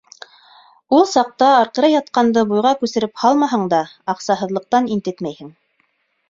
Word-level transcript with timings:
Ул 0.99 1.03
саҡта 1.09 1.49
арҡыры 1.57 1.91
ятҡанды 1.95 2.43
буйға 2.53 2.71
күсереп 2.79 3.21
һалмаһаң 3.25 3.67
да, 3.75 3.83
аҡсаһыҙлыҡтан 4.15 4.91
интекмәйһең. 4.97 5.55